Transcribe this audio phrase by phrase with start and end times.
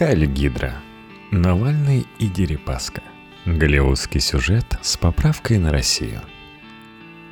[0.00, 0.76] Хайль Гидра.
[1.30, 3.02] Навальный и Дерипаска.
[3.44, 6.22] Голливудский сюжет с поправкой на Россию.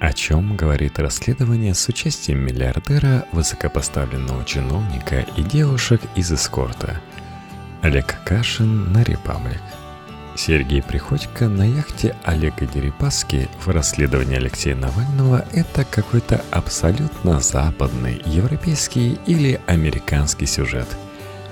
[0.00, 7.00] О чем говорит расследование с участием миллиардера, высокопоставленного чиновника и девушек из эскорта.
[7.80, 9.62] Олег Кашин на «Репаблик».
[10.36, 19.18] Сергей Приходько на яхте Олега Дерипаски в расследовании Алексея Навального– это какой-то абсолютно западный, европейский
[19.24, 20.86] или американский сюжет.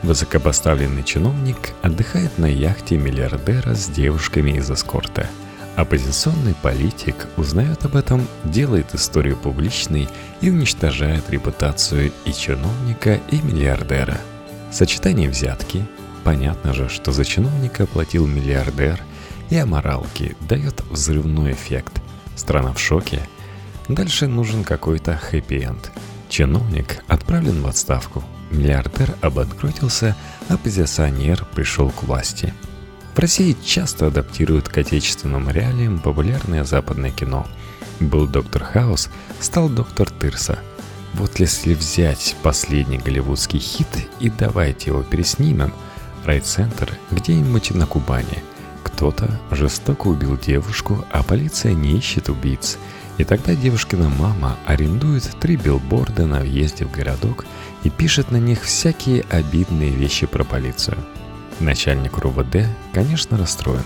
[0.02, 5.28] Высокопоставленный чиновник отдыхает на яхте миллиардера с девушками из эскорта.
[5.74, 10.08] Оппозиционный политик узнает об этом, делает историю публичной
[10.40, 14.18] и уничтожает репутацию и чиновника, и миллиардера.
[14.70, 15.84] Сочетание взятки–
[16.26, 19.00] Понятно же, что за чиновника платил миллиардер,
[19.48, 22.02] и аморалки дает взрывной эффект.
[22.34, 23.20] Страна в шоке.
[23.88, 25.92] Дальше нужен какой-то хэппи-энд.
[26.28, 30.16] Чиновник отправлен в отставку, миллиардер обанкротился,
[30.48, 32.54] а позиционер пришел к власти.
[33.14, 37.46] В России часто адаптируют к отечественным реалиям популярное западное кино.
[38.00, 39.08] Был доктор Хаус,
[39.40, 40.58] стал доктор Тырса.
[41.14, 43.88] Вот если взять последний голливудский хит
[44.20, 45.72] и давайте его переснимем–
[46.26, 48.42] райцентр где-нибудь на Кубани.
[48.96, 52.78] Кто-то жестоко убил девушку, а полиция не ищет убийц.
[53.18, 57.44] И тогда девушкина мама арендует три билборда на въезде в городок
[57.84, 60.96] и пишет на них всякие обидные вещи про полицию.
[61.60, 63.84] Начальник РУВД, конечно, расстроен.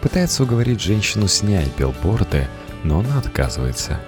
[0.00, 2.48] Пытается уговорить женщину снять билборды,
[2.82, 4.00] но она отказывается.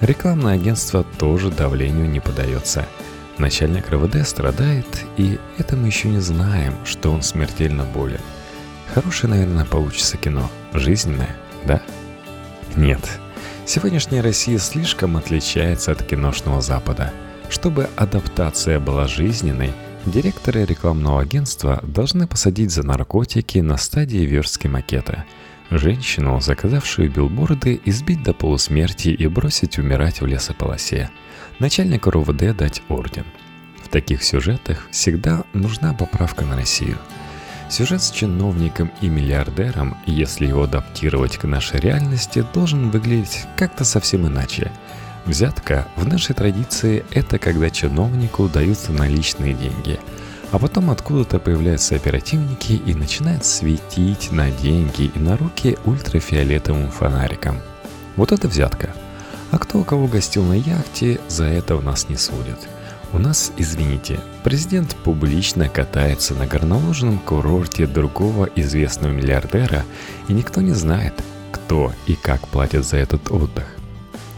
[0.00, 2.86] Рекламное агентство тоже давлению не подается–
[3.38, 8.20] Начальник РВД страдает, и это мы еще не знаем, что он смертельно болен.
[8.96, 10.50] Хорошее, наверное, получится кино.
[10.72, 11.82] Жизненное, да?
[12.76, 12.98] Нет.
[13.66, 17.12] Сегодняшняя Россия слишком отличается от киношного Запада.
[17.50, 19.74] Чтобы адаптация была жизненной,
[20.06, 25.26] директоры рекламного агентства должны посадить за наркотики на стадии верстки макета.
[25.68, 31.10] Женщину, заказавшую билборды, избить до полусмерти и бросить умирать в лесополосе–
[31.58, 33.26] начальнику РУВД дать орден.
[33.84, 36.96] В таких сюжетах всегда нужна поправка на Россию.
[37.68, 44.26] Сюжет с чиновником и миллиардером, если его адаптировать к нашей реальности, должен выглядеть как-то совсем
[44.26, 44.70] иначе.
[45.24, 49.98] Взятка в нашей традиции– это когда чиновнику даются наличные деньги,
[50.52, 57.58] а потом откуда-то появляются оперативники и начинают светить на деньги и на руки ультрафиолетовым фонариком.
[58.14, 58.94] Вот это взятка–
[59.50, 62.58] а кто кого гостил на яхте, за это у нас не судят.
[63.12, 69.84] У нас, извините, президент публично катается на горноложенном курорте другого известного миллиардера,
[70.28, 71.14] и никто не знает,
[71.52, 73.64] кто и как платит за этот отдых.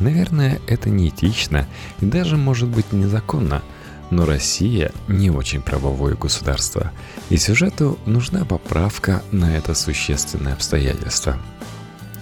[0.00, 1.66] Наверное, это неэтично
[2.00, 3.62] и даже может быть незаконно,
[4.10, 6.92] но Россия не очень правовое государство,
[7.30, 11.36] и сюжету нужна поправка на это существенное обстоятельство.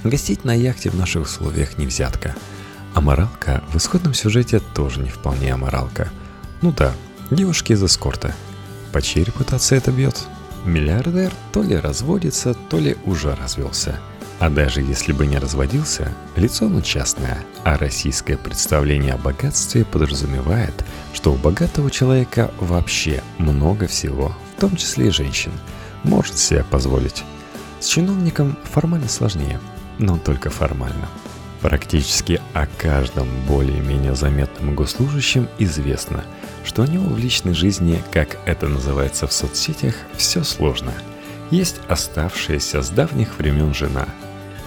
[0.04, 2.34] Гостить на яхте в наших условиях не взятка–
[2.96, 6.08] Аморалка в исходном сюжете тоже не вполне аморалка.
[6.62, 6.92] Ну да,
[7.30, 8.34] девушки из эскорта.
[8.92, 10.24] По чьей репутации это бьет?
[10.64, 14.00] Миллиардер то ли разводится, то ли уже развелся.
[14.38, 20.84] А даже если бы не разводился, лицо он частное, а российское представление о богатстве подразумевает,
[21.14, 25.52] что у богатого человека вообще много всего, в том числе и женщин,
[26.02, 27.24] может себе позволить.
[27.80, 29.60] С чиновником формально сложнее,
[29.98, 31.08] но только формально–
[31.60, 36.24] Практически о каждом более-менее заметном госслужащем известно,
[36.66, 40.92] что у него в личной жизни, как это называется в соцсетях, все сложно.
[41.50, 44.06] Есть оставшаяся с давних времен жена.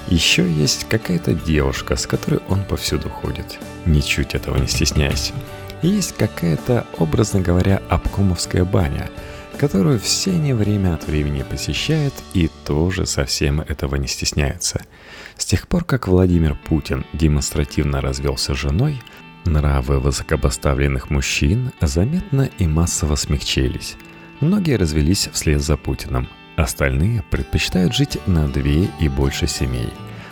[0.07, 5.33] Еще есть какая-то девушка, с которой он повсюду ходит, ничуть этого не стесняясь.
[5.83, 9.11] есть какая-то, образно говоря, обкомовская баня,
[9.59, 14.81] которую все они время от времени посещают и тоже совсем этого не стесняются–
[15.39, 19.01] с тех пор, как Владимир Путин демонстративно развелся с женой,
[19.45, 23.95] нравы высокопоставленных мужчин заметно и массово смягчились.
[24.39, 29.89] Многие развелись вслед за Путиным, остальные предпочитают жить на две и больше семей,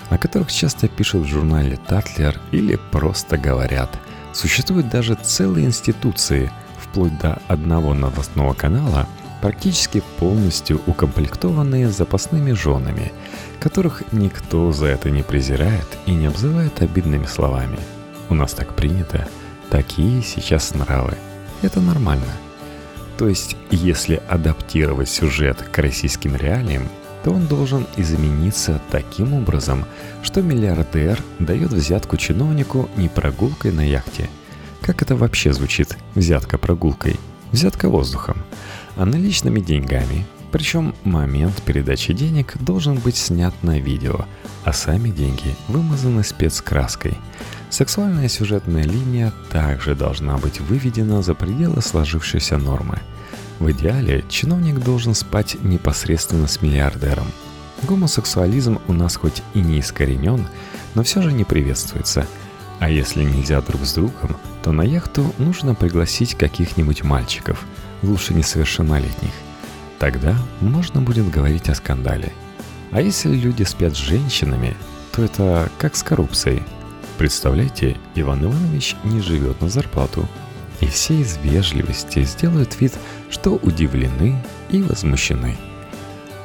[0.09, 3.99] о которых часто пишут в журнале «Татлер» или просто говорят.
[4.33, 9.07] Существуют даже целые институции, вплоть до одного новостного канала,
[9.41, 13.11] практически полностью укомплектованные запасными женами–
[13.59, 17.79] которых никто за это не презирает и не обзывает обидными словами.
[18.29, 19.27] У нас так принято,
[19.69, 21.13] такие сейчас нравы.
[21.61, 22.33] Это нормально.
[23.17, 26.89] То есть, если адаптировать сюжет к российским реалиям,
[27.23, 29.85] то он должен измениться таким образом,
[30.23, 34.29] что миллиардер дает взятку чиновнику не прогулкой на яхте.
[34.81, 37.19] Как это вообще звучит, взятка прогулкой?
[37.51, 38.43] Взятка воздухом.
[38.97, 44.25] А наличными деньгами– Причем момент передачи денег должен быть снят на видео,
[44.63, 47.17] а сами деньги вымазаны спецкраской.
[47.69, 52.99] Сексуальная сюжетная линия также должна быть выведена за пределы сложившейся нормы.
[53.59, 57.27] В идеале чиновник должен спать непосредственно с миллиардером.
[57.83, 60.47] Гомосексуализм у нас хоть и не искоренен,
[60.95, 62.25] но все же не приветствуется.
[62.79, 67.65] А если нельзя друг с другом, то на яхту нужно пригласить каких-нибудь мальчиков,
[68.01, 69.31] лучше несовершеннолетних.
[69.99, 72.31] Тогда можно будет говорить о скандале.
[72.91, 74.75] А если люди спят с женщинами,
[75.11, 76.63] то это как с коррупцией.
[77.17, 80.27] Представляете, Иван Иванович не живет на зарплату.
[80.79, 82.93] И все из вежливости сделают вид,
[83.31, 85.57] что удивлены и возмущены.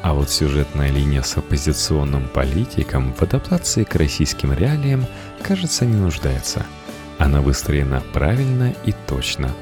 [0.03, 5.07] А вот сюжетная линия с оппозиционным политиком в адаптации к российским реалиям,
[5.43, 6.65] кажется, не нуждается.
[7.19, 9.53] Она выстроена правильно и точно.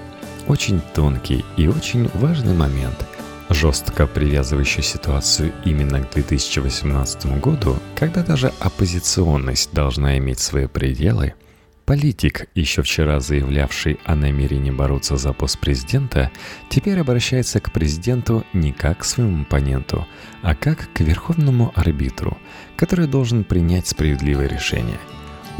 [0.46, 3.04] Очень тонкий и очень важный момент–
[3.50, 11.34] жестко привязывающий ситуацию именно к 2018 году, когда даже оппозиционность должна иметь свои пределы,
[11.84, 16.30] политик, еще вчера заявлявший о намерении бороться за пост президента,
[16.68, 20.06] теперь обращается к президенту не как к своему оппоненту,
[20.42, 22.38] а как к верховному арбитру,
[22.76, 24.98] который должен принять справедливое решение–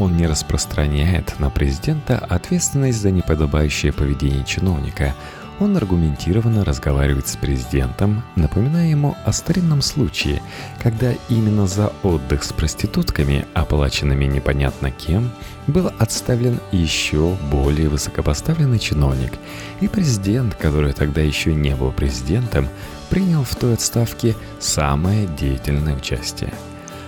[0.01, 5.15] он не распространяет на президента ответственность за неподобающее поведение чиновника,
[5.61, 10.41] он аргументированно разговаривает с президентом, напоминая ему о старинном случае,
[10.81, 15.31] когда именно за отдых с проститутками, оплаченными непонятно кем,
[15.67, 19.33] был отставлен еще более высокопоставленный чиновник,
[19.81, 22.67] и президент, который тогда еще не был президентом,
[23.11, 26.53] принял в той отставке самое деятельное участие.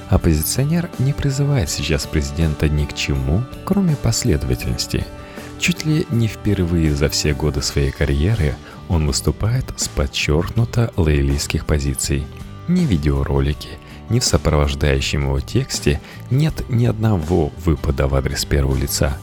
[0.09, 5.07] Оппозиционер не призывает сейчас президента ни к чему, кроме последовательности–
[5.63, 8.56] Чуть ли не впервые за все годы своей карьеры
[8.89, 12.27] он выступает с подчеркнуто лоялистских позиций.
[12.68, 13.69] Ни видеоролики,
[14.10, 19.18] ни в сопровождающем его тексте нет ни одного выпада в адрес первого лица.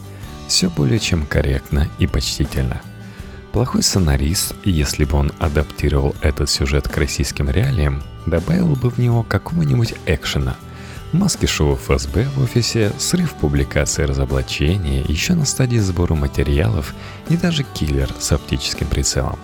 [0.47, 2.81] Все более чем корректно и почтительно.
[3.51, 9.21] Плохой сценарист, если бы он адаптировал этот сюжет к российским реалиям, добавил бы в него
[9.21, 10.55] какого-нибудь экшена–
[11.13, 16.95] Маски шоу ФСБ в офисе, срыв публикации разоблачения, еще на стадии сбора материалов
[17.27, 19.37] и даже киллер с оптическим прицелом.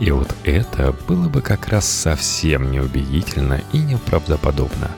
[0.00, 4.90] И вот это было бы как раз совсем неубедительно и неправдоподобно.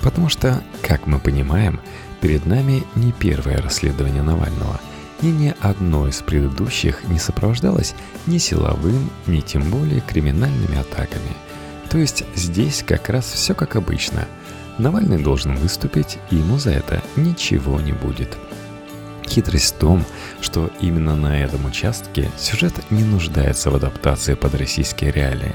[0.00, 1.78] Потому что, как мы понимаем,
[2.20, 4.80] перед нами не первое расследование Навального,
[5.22, 7.94] и ни одно из предыдущих не сопровождалось
[8.26, 11.30] ни силовым, ни тем более криминальными атаками.
[11.90, 14.26] То есть здесь как раз все как обычно–
[14.80, 18.38] Навальный должен выступить, и ему за это ничего не будет.
[19.28, 20.06] Хитрость в том,
[20.40, 25.54] что именно на этом участке сюжет не нуждается в адаптации под российские реалии.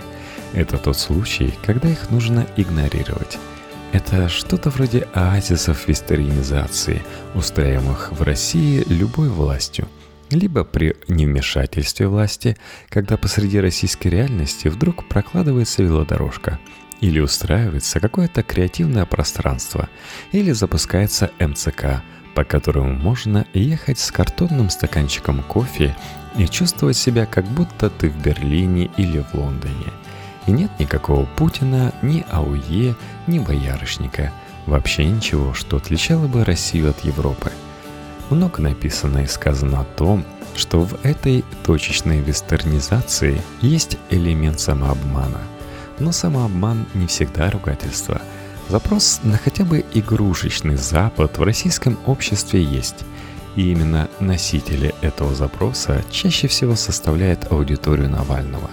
[0.54, 3.40] Это тот случай, когда их нужно игнорировать.
[3.94, 7.02] Это что-то вроде оазисов вестеринизации,
[7.34, 9.88] устраиваемых в России любой властью.
[10.30, 12.58] Либо при невмешательстве власти,
[12.90, 16.60] когда посреди российской реальности вдруг прокладывается велодорожка–
[17.02, 19.90] или устраивается какое-то креативное пространство,
[20.32, 22.02] или запускается МЦК,
[22.34, 25.96] по которому можно ехать с картонным стаканчиком кофе
[26.38, 29.88] и чувствовать себя, как будто ты в Берлине или в Лондоне.
[30.48, 32.96] И нет никакого Путина, ни АУЕ,
[33.28, 34.32] ни боярышника.
[34.66, 37.52] Вообще ничего, что отличало бы Россию от Европы.
[38.30, 40.26] Много написано и сказано о том,
[40.56, 45.42] что в этой точечной вестернизации есть элемент самообмана–
[46.00, 48.22] но самообман не всегда ругательство.
[48.70, 53.06] Запрос на хотя бы игрушечный Запад в российском обществе есть.
[53.56, 58.70] И именно носители этого запроса чаще всего составляют аудиторию Навального.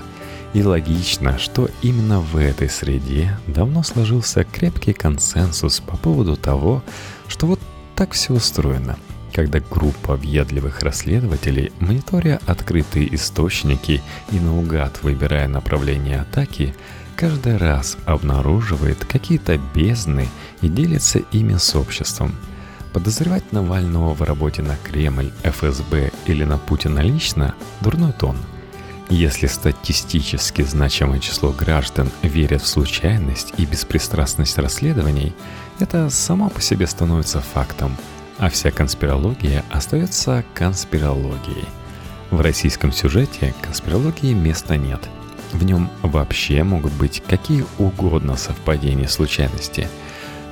[0.55, 6.83] И логично, что именно в этой среде давно сложился крепкий консенсус по поводу того,
[7.29, 7.61] что вот
[7.95, 8.97] так все устроено–
[9.33, 16.75] когда группа въедливых расследователей, мониторя открытые источники и наугад выбирая направление атаки,
[17.16, 20.28] каждый раз обнаруживает какие-то бездны
[20.61, 22.35] и делится ими с обществом.
[22.92, 28.37] Подозревать Навального в работе на Кремль, ФСБ или на Путина лично– дурной тон.
[29.09, 35.35] Если статистически значимое число граждан верят в случайность и беспристрастность расследований,
[35.78, 37.97] это само по себе становится фактом,
[38.38, 41.66] а вся конспирология остается конспирологией.
[42.31, 45.09] В российском сюжете конспирологии места нет–
[45.52, 49.88] в нем вообще могут быть какие угодно совпадения случайности,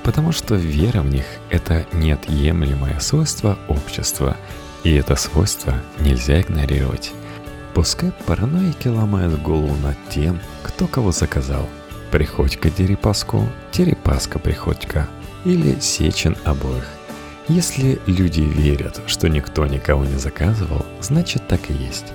[0.02, 4.36] потому что вера в них– это неотъемлемое свойство общества,
[4.84, 7.12] и это свойство нельзя игнорировать.
[7.74, 11.68] Пускай параноики ломают голову над тем, кто кого заказал.
[12.10, 15.08] Приходько Дерипаску, Терепаска Приходько
[15.44, 16.88] или Сечин обоих.
[17.48, 22.06] Если люди верят, что никто никого не заказывал, значит так и есть.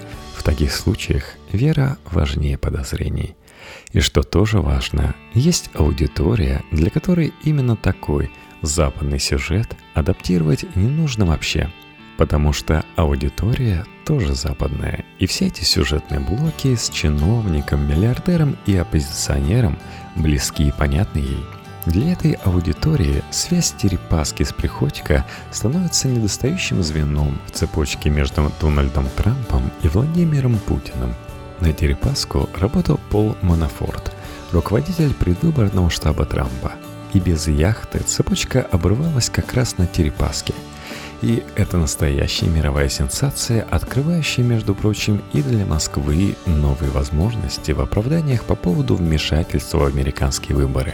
[0.46, 3.36] Таких случаях вера важнее подозрений.
[3.92, 11.26] И что тоже важно, есть аудитория, для которой именно такой западный сюжет адаптировать не нужно
[11.26, 11.70] вообще–
[12.18, 19.78] Потому что аудитория тоже западная, и все эти сюжетные блоки с чиновником, миллиардером и оппозиционером
[20.16, 21.55] близки и понятны ей.
[21.86, 29.72] Для этой аудитории связь Терепаски с Приходько становится недостающим звеном в цепочке между Дональдом Трампом
[29.84, 31.14] и Владимиром Путиным.
[31.60, 34.12] На Терепаску работал Пол Манафорт,
[34.52, 36.72] руководитель предвыборного штаба Трампа.
[37.14, 40.56] И без яхты цепочка обрывалась как раз на Терепаске–
[41.22, 48.44] и это настоящая мировая сенсация, открывающая, между прочим, и для Москвы новые возможности в оправданиях
[48.44, 50.94] по поводу вмешательства в американские выборы.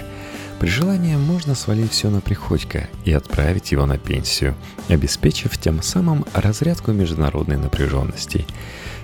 [0.62, 4.54] При желании можно свалить все на Приходько и отправить его на пенсию,
[4.90, 8.46] обеспечив тем самым разрядку международной напряженности.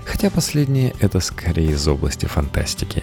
[0.04, 3.02] Хотя последнее– это скорее из области фантастики.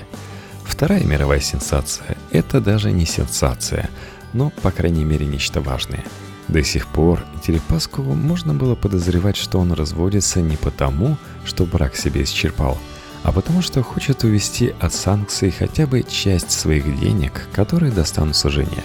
[0.63, 3.89] Вторая мировая сенсация– это даже не сенсация,
[4.31, 6.05] но, по крайней мере, нечто важное–
[6.47, 12.23] до сих пор Терепаску можно было подозревать, что он разводится не потому, что брак себе
[12.23, 12.77] исчерпал,
[13.25, 18.83] а потому что хочет увести от санкций хотя бы часть своих денег, которые достанутся жене.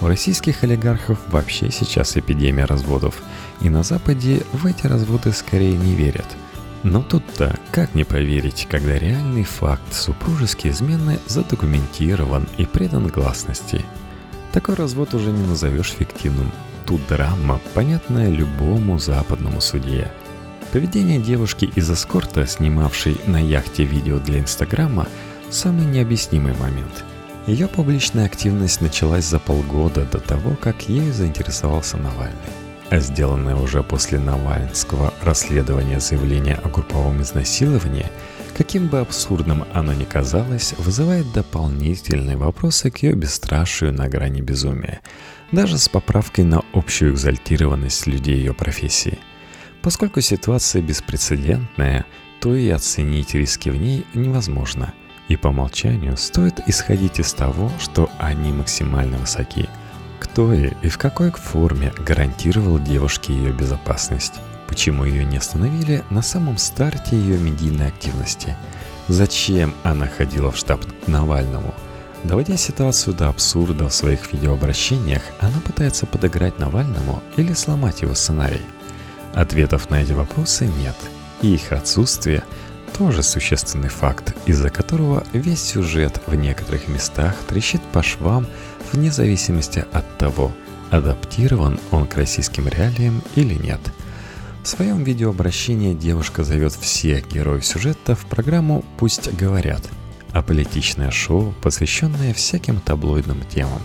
[0.00, 3.20] У российских олигархов вообще сейчас эпидемия разводов,
[3.60, 6.26] и на Западе в эти разводы скорее не верят.
[6.84, 13.84] Но тут-то как не поверить, когда реальный факт супружеской измены задокументирован и предан гласности.
[14.52, 16.52] Такой развод уже не назовешь фиктивным,
[16.86, 20.12] тут драма, понятная любому западному судье.
[20.74, 25.06] Поведение девушки из эскорта, снимавшей на яхте видео для Инстаграма,
[25.48, 27.04] самый необъяснимый момент.
[27.46, 32.34] Ее публичная активность началась за полгода до того, как ею заинтересовался Навальный.
[32.90, 38.10] А сделанное уже после навальнского расследования заявление о групповом изнасиловании,
[38.56, 45.02] каким бы абсурдным оно ни казалось, вызывает дополнительные вопросы к ее бесстрашию на грани безумия–
[45.52, 49.18] даже с поправкой на общую экзальтированность людей ее профессии.
[49.84, 52.06] Поскольку ситуация беспрецедентная,
[52.40, 54.94] то и оценить риски в ней невозможно,
[55.28, 59.68] и по умолчанию стоит исходить из того, что они максимально высоки.
[60.20, 64.40] Кто и, и в какой форме гарантировал девушке ее безопасность?
[64.68, 68.56] Почему ее не остановили на самом старте ее медийной активности?
[69.08, 71.74] Зачем она ходила в штаб к Навальному–
[72.24, 78.62] Доводя ситуацию до абсурда в своих видеообращениях, она пытается подыграть Навальному или сломать его сценарий.
[79.34, 80.96] Ответов на эти вопросы нет,
[81.42, 82.44] и их отсутствие
[82.96, 88.46] тоже существенный факт, из-за которого весь сюжет в некоторых местах трещит по швам
[88.92, 90.52] вне зависимости от того,
[90.90, 93.80] адаптирован он к российским реалиям или нет.
[94.62, 99.82] В своем видеообращении девушка зовет всех героев сюжета в программу «Пусть говорят»,
[100.32, 103.82] а политичное шоу, посвященное всяким таблоидным темам.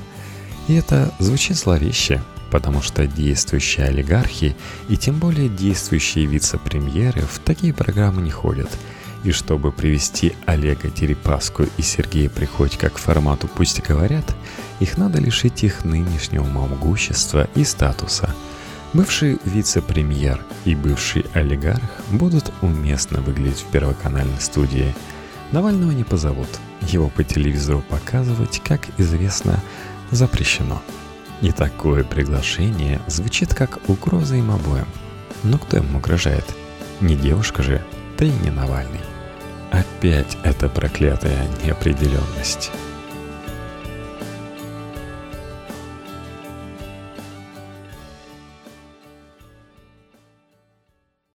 [0.68, 4.56] И это звучит зловеще, потому что действующие олигархи
[4.88, 8.70] и тем более действующие вице-премьеры в такие программы не ходят.
[9.24, 14.36] И чтобы привести Олега Терепаску и Сергея Приходько к формату «Пусть говорят»,
[14.80, 18.34] их надо лишить их нынешнего могущества и статуса.
[18.94, 24.96] Бывший вице-премьер и бывший олигарх будут уместно выглядеть в первоканальной студии–
[25.52, 26.48] Навального не позовут.
[26.82, 29.60] Его по телевизору показывать, как известно,
[30.12, 30.82] запрещено.
[31.42, 34.88] И такое приглашение звучит как угроза им обоим.
[35.44, 36.46] Но кто ему угрожает?
[37.00, 37.82] Не девушка же,
[38.18, 39.00] да и не Навальный.
[39.72, 42.72] Опять эта проклятая неопределенность.